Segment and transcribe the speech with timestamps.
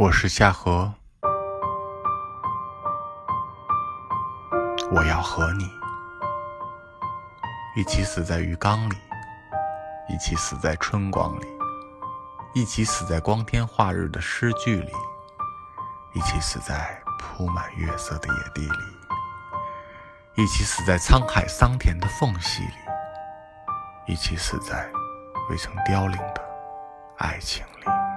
[0.00, 0.94] 我是夏荷，
[4.92, 5.68] 我要和你
[7.74, 8.94] 一起死在鱼缸里，
[10.08, 11.46] 一起死在春光里，
[12.54, 14.92] 一起死在光天化日的诗句里，
[16.14, 18.84] 一起死在铺满月色的野地里，
[20.36, 22.74] 一起死在沧海桑田的缝隙里，
[24.06, 24.88] 一起死在
[25.50, 26.40] 未曾凋零的
[27.16, 28.07] 爱情里。